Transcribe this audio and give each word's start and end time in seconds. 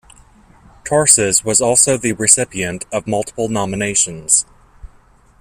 Tarses 0.83 1.45
was 1.45 1.61
also 1.61 1.95
the 1.95 2.13
recipient 2.13 2.85
of 2.91 3.05
multiple 3.05 3.49
nominations. 3.49 4.47